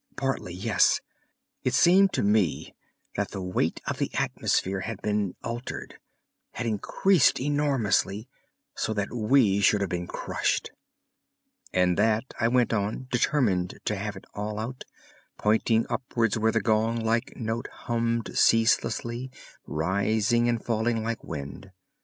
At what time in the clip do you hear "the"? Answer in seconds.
3.29-3.41, 3.99-4.09, 16.51-16.61